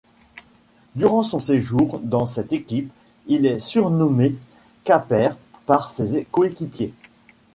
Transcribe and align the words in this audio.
Durant 0.95 1.21
son 1.21 1.39
séjour 1.39 1.99
dans 1.99 2.25
cette 2.25 2.53
équipe, 2.53 2.91
il 3.27 3.45
est 3.45 3.59
surnommé 3.59 4.33
Capper 4.83 5.29
par 5.67 5.91
ses 5.91 6.25
coéquipiers. 6.31 6.95